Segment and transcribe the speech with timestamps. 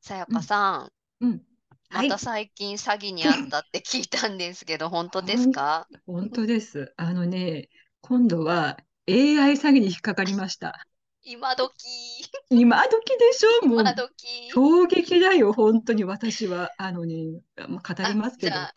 [0.00, 1.42] さやかさん、うん。
[1.90, 2.08] はい。
[2.08, 5.86] また最近詐欺にあったって聞いたんですけど、本当ですか？
[6.06, 6.92] 本当です。
[6.96, 7.68] あのね、
[8.00, 8.76] 今度は
[9.06, 10.74] AI 詐欺に引っかかりました。
[11.22, 11.72] 今時、
[12.50, 13.66] 今時でしょ？
[13.66, 14.50] も今う時。
[14.52, 16.70] 衝撃だよ、本当に私は。
[16.78, 17.14] あのね、
[17.68, 18.56] まあ語りあ、ますけど。
[18.56, 18.72] あ、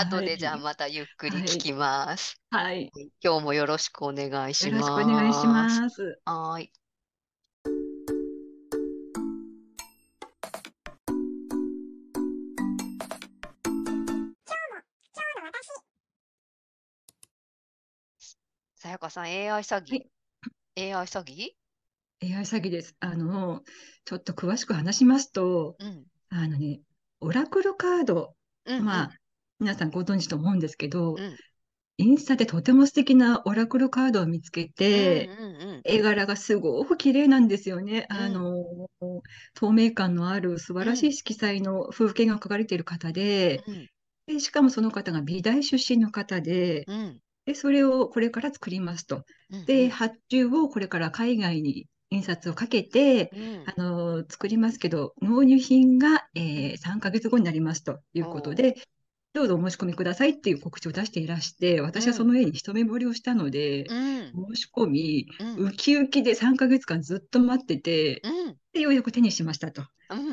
[0.00, 0.60] 後はでじゃあい。
[0.60, 1.46] またゆっくりはい。
[1.46, 2.40] 聞きます。
[2.50, 2.90] はい。
[3.22, 5.80] 今日もよろしくお願いしよろしくお願いします。
[5.82, 6.20] ます。
[6.24, 6.72] はーい。
[18.80, 19.90] さやかさん、AI 詐欺？
[19.92, 20.10] はい。
[20.76, 21.54] ?AI 詐欺
[22.22, 22.96] ？AI 詐欺です。
[23.00, 23.62] あの、
[24.06, 26.80] ちょっと詳しく話しますと、うん、あのね、
[27.20, 29.10] オラクルカード、うん、うまあ、ん、
[29.58, 31.36] 皆さんご存知と思うんですけど、うん、
[31.98, 38.06] インスタでとても素敵なオラクルカードを見つけうん、て、うん、絵柄がすごく綺麗なんですよね。
[38.08, 38.88] うん、あの、
[39.54, 43.88] 透明感のある素晴うん、らしい色彩の風景が描かれている方で、うん、
[44.26, 49.24] で、しかもその方が美大出身の方で、うん、で、それをこれから作りますと。
[49.66, 58.76] で、ん、発注をこれから海外に印刷をかけて、うん、あの、作りますけど、納入品が、えーうん3ヶ月後になりますということで、
[59.32, 69.82] どうぞお申し込みくださいっていう告知を出していらして、うん、私はその絵に一目惚れをしたので、うん、申し込み、うん、ウキウキで3ヶ月間ずっと待ってて、うん、で、ようやく手にしましたと。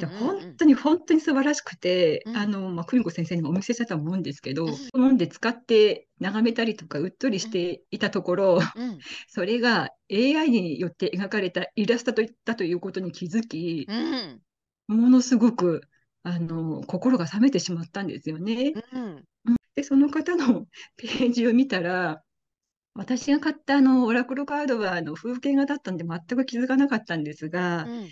[0.00, 13.86] で、本うん、当に本当に素晴らしくて、うん、あの、まあ、久美子先生にもお見せしたと思うんですけど、うん、で使って眺めたりとか、うっとりしうん、ていたところ、うん、それが AI によって描かれたイラストだということに気づき、
[14.88, 15.82] うん、ものすごく、
[16.26, 18.72] あの、心が冷めてしまったんですよね。
[18.92, 19.24] うん、
[19.76, 22.20] で、その方のページを見たら、
[22.94, 28.10] 私が買ったあのオラクルカードはあの風景画だったんで全く気づかなかったんですが、うん、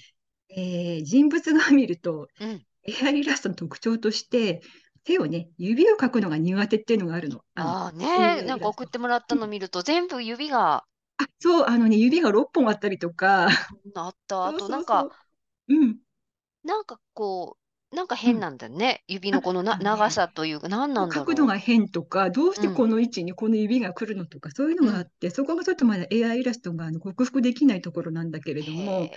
[0.51, 2.65] えー人物画を見ると、うん。
[2.87, 4.61] エアイラストの特徴として、
[5.05, 7.41] 手をね、指を描くのが苦手っていうのがあるの。
[7.55, 8.69] あの、ああねなんか。
[8.69, 10.85] 送ってもらったの見ると全部指が
[11.17, 14.47] あ、そう、あのね、指が6本あったりとか、うんあった。
[14.47, 15.97] あとなんか、そうん、
[16.65, 17.64] なんかこう、
[17.95, 18.41] なんか変うん。
[18.41, 19.03] なんだよね。
[19.09, 24.93] 指あ、のこのなあのね、長さというか、何なんだろ角度が変とか、どうしてこの位置にこの指が来るのとか、そういうのうん。
[24.93, 29.11] があって、そこがちょっとまだ AI イイラストがあの克服できないところなんだけれどへも、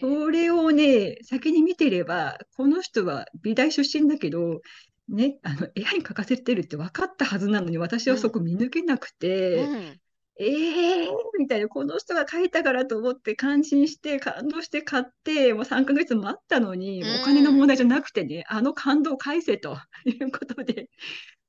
[0.00, 0.30] そえ。
[0.30, 4.60] れをね、先に見てれば、この人は美大出身だけど、
[5.08, 10.00] ね、あの、AI に書かせてるって分かったはずなのに、私うん、はそこ見抜けなくて、うん、
[10.40, 17.68] ええー、みたいな、この人が書いたからと思って感心して、感動して買って、もう3ヶ月待ったのに、うお金の問ん。
[17.68, 20.90] 題じゃなくてね、あの感動を返せということで、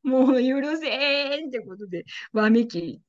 [0.04, 3.02] もう許せーんってことで、わめき、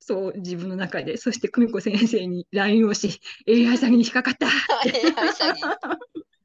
[0.00, 4.48] そう、自分の中で、そして久美子先生に LINE をし、AI 詐欺に引っかかった。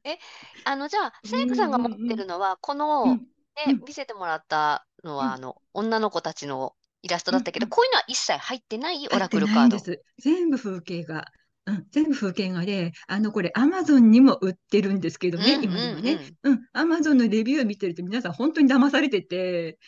[0.04, 0.18] え、
[0.64, 3.16] あの、じゃあ、うんさんが持ってうんるのは、この、
[3.56, 6.76] ね、ん見せてもらったのは、あうんの、女の子たちの
[7.08, 9.78] イラストだったけど、うんうんこういうのは一切入ってないオラクルカード。
[10.18, 11.24] 全部風景画。
[11.66, 16.14] うん、全部風景画で、あの、これ、アマゾンにも売ってるんですけどね、うんう今ではね。
[16.14, 16.52] んうん。
[16.52, 19.78] うん、アマゾンのレビューを見てると、皆さん本当に騙されてて、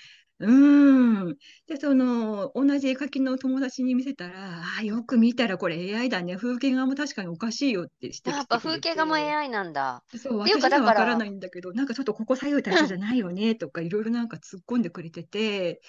[0.40, 1.36] うーん。
[1.66, 6.36] で、その、同じ絵描きの友達に見せたら、ああ、よく見たらこれ AI だね。
[6.36, 10.02] 風景画も確かにおかしいよって指あやっぱ風景画もて、AI なんだ。
[10.16, 15.82] そう、私にはわからだから、ないんだけど、なんかちょっとここ左右対称じゃないよねとか、いろいろなんか突っ込んでくれてて、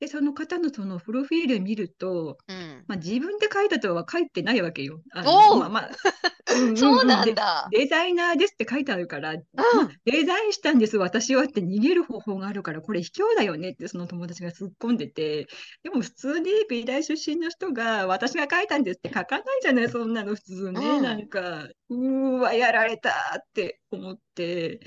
[0.00, 2.84] で、その方のそのプロフィール見ると、うん。
[2.86, 5.00] まあ、自分で書いたとは書いてないわけよ。
[5.12, 5.90] あまあまあ、
[6.54, 6.76] うんうんうん。
[6.76, 7.68] そうなんで、だ。
[7.72, 9.88] デザイナーですって書いてあるから、まあ、うん。
[10.04, 15.48] デザインしたんです、私はって逃げる方法があるから、これ卑怯だよねってその友達が突っ込んでて、
[15.82, 21.00] でも普通に美大出身の人が、私が書いたんですって書かないじゃない、そんなの普通うね。
[21.00, 21.22] なん。
[21.22, 24.80] んか、うーわ、やられたって思って。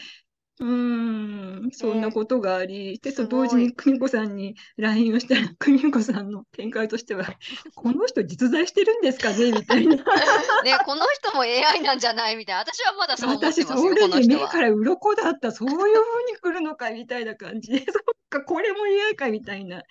[0.61, 3.67] うーん、そんなえー、ことがあり、で、と同時すごい。
[3.67, 7.25] に久美子さんに LINE をしたら、 久美子さんの見解としては、
[7.75, 9.51] この人実在してるんですかね？
[9.51, 9.97] みたいな。
[10.61, 12.35] ね、この人も AI なんじゃない？
[12.37, 12.61] みたいな。
[12.61, 14.41] 私はまだそう思っ私、てますよ、こそれでの人は。
[14.41, 15.51] 目から鱗だった。
[15.51, 19.83] そういうふうに来るのかみたいな感じで、そっか、これも AI かみたいな。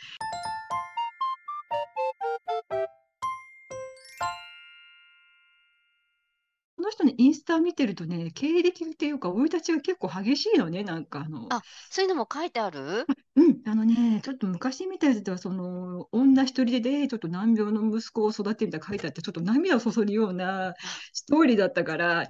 [6.90, 13.06] の人のインスタを見てるとね、経歴っていうか、生い立ちが結構激しいのね、なんかあの、あ、そういうのも書いてある？
[13.36, 20.74] うん、あのね、ちょっと昔見たやつでは、その、女一人で、ちょっと難病の息子を育てるみたいな書いてあって、ちょっと涙をそそるようなあ、
[21.12, 22.26] ストーリーだったから、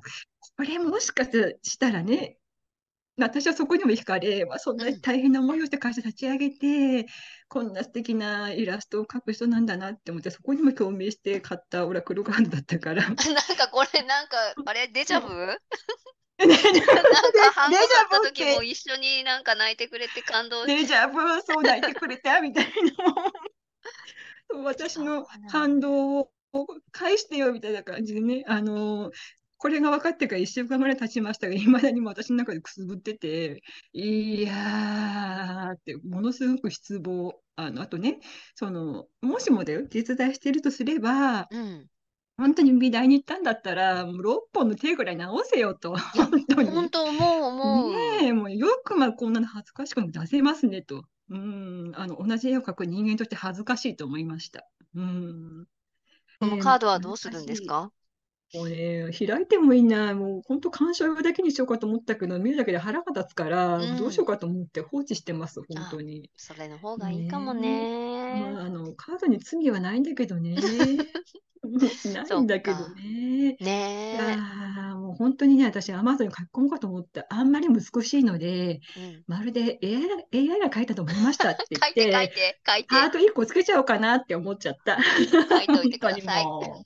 [0.57, 2.37] これもしかしたらね、
[3.17, 5.01] 私はそこにも惹かれ、まあ、そんなうん。
[5.01, 7.07] 大変な思いをして会社立ち上げて、
[7.49, 15.29] こんな素敵なイラストを描く人なんだなって思って、そこにも共鳴して買ったオラクルカードだったから、 なんかこれ、なんか、 あれ、 デジャブ？
[16.39, 22.73] なんか半デ分だった時も一緒になんか泣いてくれて感動デジャブ、そう抱いてくれたみたいな。
[24.65, 26.31] 私の感動を
[26.93, 29.11] 返してよみたいな感じでね、あの
[29.61, 33.63] これが分かってから1週間ぐらい経ちましたが、いまだにも私の中でくすぶってて、
[33.93, 37.35] いやーって、ものすごく失望。
[37.57, 38.21] あのあとね、
[38.55, 41.87] その、もしもだよ、実在してるとすれば、うん。
[42.39, 46.71] 本当に美大に行ったんだったら、もう6本の手ぐらい直せよと、本当に。
[46.71, 47.93] 本当思う思う。
[47.93, 51.05] ねえ、もうよくまあこんなの恥ずかしくも出せますねと。
[51.29, 54.67] うん、あの同じ絵を描く人間として恥ずかしいと思いました。
[54.95, 55.67] うん。
[56.41, 57.93] このえーカードはどうするんですか？
[58.55, 66.31] もうね、開いてもいいな、もう本当鑑賞用だけにしようかと思ったけど、見るだけで腹が立つから、うんどうしようかと思って放置してます、本当に。
[66.37, 68.55] それの方がいいかもまね。
[68.57, 70.57] あ、あのカードに罪はないんだけどね。
[72.15, 73.57] ないんだけどね。
[73.59, 78.81] いねやーもう本当にね、私、アマゾンに書き込もうかと思って、あんまり難しいので、え。
[78.97, 82.95] うんまるで AI が AI が書いたと思いましたって言っ 書いて書いて、て書いて。
[82.95, 84.99] ハート1個つけちゃおうかなって思っちゃった。
[85.03, 86.85] 書いといてください本当にも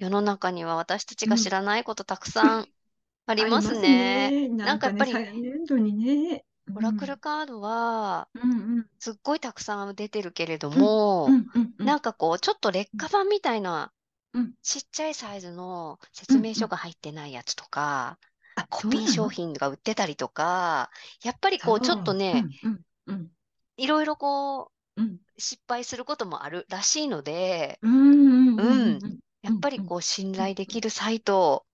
[0.00, 2.68] 世の中には私たちが知らないことたくさん
[3.26, 4.34] あうりますね。
[4.62, 6.44] ななんんかやっぱりかね、再年度にね。
[6.74, 8.90] オラクルカードはうんうん。
[9.00, 13.92] すっごいたくさん出てるけれどもう、んうんうんなんかこう、ちょっと劣化版みたいな
[14.32, 14.54] うん。
[14.62, 18.18] ちっちゃいサイズの説明書が入ってないやつとか、
[18.56, 20.90] あコピー商品が売ってたりとか、
[21.24, 23.32] やっぱりこう、ちょっとね、、そううんうん
[23.76, 25.20] いろいろこうん。
[25.38, 28.98] う、失敗することもあるらしいので、うんうんうんうん。
[29.02, 31.66] うんやっぱりこう、信頼できるサイト、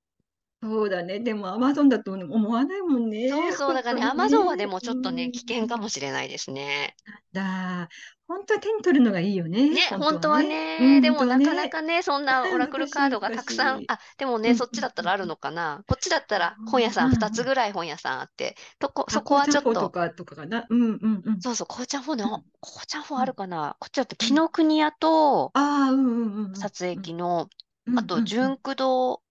[0.62, 1.20] そうだね。
[1.20, 3.28] でも、アマゾンだと思わないもんね。
[3.28, 6.96] そうそう、だからね、アマゾンはでもちょっとね、うん危険かもしれないですね。
[7.32, 7.88] だ。
[8.26, 9.70] 本当は手に取るのがいいよね。
[9.70, 15.84] ね、本当はね、うんでもなかなかね、そんなオラクルカードがたくさんあ、でもね、うんそっちだったらあるのかな。
[15.86, 20.66] こっちだったらうん本屋さんうん2つぐらい本屋さんあって、とこ、あそこはちょっと、紅茶粉とかとかかな。
[20.68, 21.40] うんうんうん。
[21.40, 22.42] そうそう、紅茶本ね、紅
[22.86, 23.76] 茶本あるかな。
[23.78, 26.56] こっちだと紀ノ国屋と、ああ、うんうんうんうん。
[26.56, 27.48] 撮影機の、
[27.96, 29.22] あと、純駆動、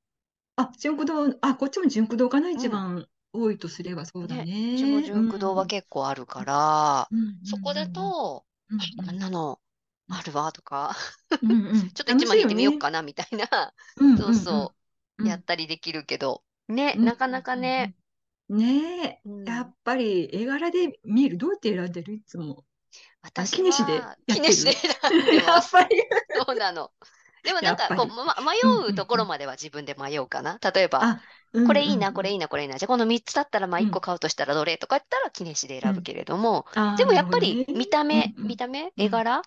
[0.57, 4.73] あ、純駆動、あ、こっちも純駆動かな、一番多いとすればそうだね。
[4.75, 7.45] うちも純駆動は結構あるから、うんうんうん。
[7.45, 9.59] そこだと、うんあこんなの？
[10.09, 10.95] あるわとか、
[11.41, 11.67] うんうん。
[11.67, 14.17] う んちょっと一枚引いてみようかなみたいな、楽しいよね。
[14.17, 14.75] そうそ
[15.19, 17.95] う、うんやったりできるけど、ね、うんなかなかね、
[18.49, 18.57] うん。
[18.57, 18.67] うんうん。
[18.81, 19.21] ね。
[19.25, 19.45] え、うん。
[19.45, 21.37] やっぱり絵柄で見える。
[21.37, 22.13] どうやって選んでる？
[22.13, 22.65] いつも。
[23.21, 25.69] 私木西ではやってで選んでやます。
[25.77, 26.01] っぱり。
[26.33, 26.91] そうなの。
[27.45, 30.59] でもなんかこう、ま、迷うところまでは自分で迷うかな。
[30.73, 31.21] 例えば、あ、
[31.65, 32.77] これいいな、これいいいな、これいいな。
[32.77, 33.87] じゃあこの3つだったら、まあうん。
[33.87, 36.65] 1個買うとしたらどれとか言ったら、木西で選ぶけれども、
[36.97, 39.41] でもやっぱり見た目、見た目、絵柄、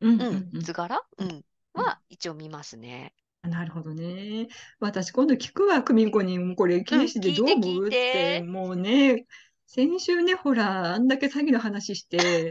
[0.00, 0.50] うん。
[0.60, 3.14] 図柄、うん、は一応見ますね。
[3.42, 4.48] なるほどね。
[4.80, 9.26] 私、今度聞くわ、久美子に、これ、記事でどう思うって、もうね、
[9.66, 12.50] 先週ね、ほら、あんだけ詐欺の話して、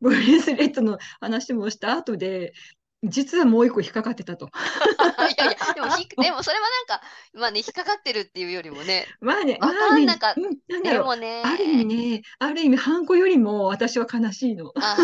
[0.00, 2.54] ブレスレットの話もした後で、
[3.04, 4.46] 実はもう一個引っかかってたと。
[5.30, 14.72] いやいや、でもひ、 でもそれはなんか、まあね、引っかかってるっていうよりもね、まあね、わまあねかんなかっうん、でもね、ある意味ね、ある意味、ハンコよりも私は悲しいの。
[14.76, 14.96] あ、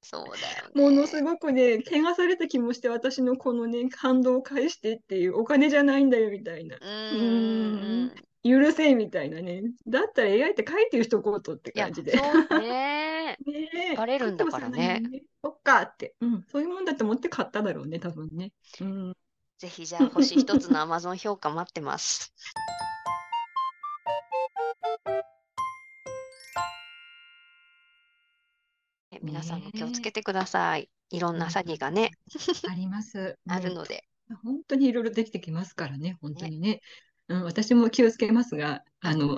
[0.00, 0.82] そうだよね。
[0.82, 6.76] ものすごくね、汚された気もして、私のこのね、感動を返してっていう、お金じゃないんだよみたいな。
[6.76, 8.14] うーん。
[8.44, 9.62] 許せみたいなね。
[9.86, 12.16] だったら AI って書いてる人こうとって感じで。
[12.16, 13.38] そうね。
[13.46, 15.02] ねえバレるんだからね。
[15.42, 16.44] そっかって、うん。
[16.50, 18.52] そういうもんだと思って買っただろうね、多分ね。
[18.80, 19.16] うん。
[19.58, 22.34] ぜひじゃあ星一つの Amazon 評価待ってます。
[29.12, 30.90] え皆さんも気をつけてください。
[31.10, 32.10] いろんな詐欺がね、
[32.68, 33.38] あります。
[33.44, 34.04] も あるので。
[34.30, 36.80] う本当にいろいろできてきますからね、本当にね。
[37.32, 39.36] うん、私も気をつけますが、あの、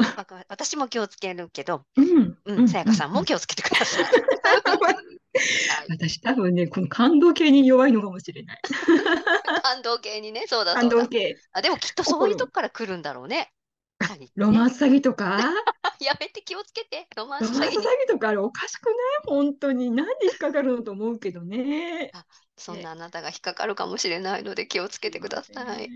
[0.49, 4.05] 私も気をつけるけど、うん、うん、さやかさんもう気をつけてください。
[4.05, 4.11] は
[4.91, 4.95] い
[5.89, 8.61] 私多分ね、この感動系に弱いのかもしれない。
[9.63, 11.03] 感動系にね、そうだ感そうだ。
[11.05, 11.37] 動系。
[11.53, 13.53] あ、でもきっとそういうとこから来るんだろうね
[14.35, 15.53] ロマンス詐欺とか？
[16.05, 17.75] やめて気をつけて、ロマンス詐欺
[18.09, 18.95] とかあれおかしくない？
[19.27, 19.91] 本当に。
[19.91, 22.11] なんで引っかかるのと思うけどね。
[22.57, 25.91] そんなあなたが引っかかるかもしれないので気をつけてください。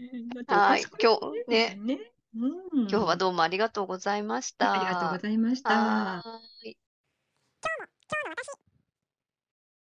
[0.47, 2.13] はい今日ねね。
[2.35, 4.73] うん、今日はどうもありがとうございました。
[4.73, 5.71] ありがとうございました。
[5.71, 6.77] はーい。
[7.63, 8.68] 今日の私